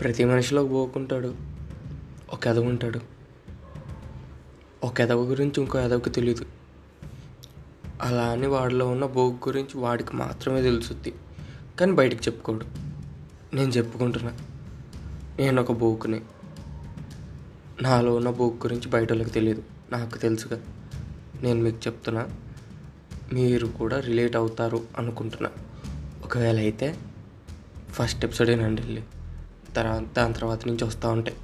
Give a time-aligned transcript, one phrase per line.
[0.00, 1.34] ప్రతి మనిషిలో పోకుంటాడు.
[2.32, 3.00] ఒక ఎదవ ఉంటాడు.
[4.84, 6.46] ఒక ఎదవ గురించి ఇంకో ఎదవకి తెలియదు
[8.02, 11.14] అలా అని వాడిలో ఉన్న బోగు గురించి వాడికి మాత్రమే తెలుసుద్ది.
[11.80, 12.64] కానీ బయటకు చెప్పుకోడు.
[13.56, 14.36] నేను చెప్పుకుంటున్నా.
[15.38, 16.20] నేను ఒక బోకుని
[17.82, 19.62] నాలో ఉన్న బోకు గురించి బయట వాళ్ళకి తెలియదు
[19.92, 20.60] నాకు తెలుసుగా.
[21.42, 22.26] నేను మీకు చెప్తున్నా.
[23.32, 25.50] మీరు కూడా రిలేట్ అవుతారు అనుకుంటున్నా.
[26.24, 26.96] ఒకవేళ అయితే
[27.90, 29.02] ఫస్ట్ ఎపిసోడే నండి వెళ్ళి.
[29.78, 31.36] తర్వాత దాని తర్వాత నుంచి వస్తూ ఉంటాయి.